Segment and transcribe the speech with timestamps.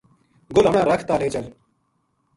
[0.55, 1.45] گل ہمناں رکھ تا لے چل